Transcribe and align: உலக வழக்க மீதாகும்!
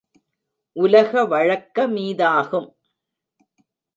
உலக 0.75 1.25
வழக்க 1.25 1.87
மீதாகும்! 1.87 2.69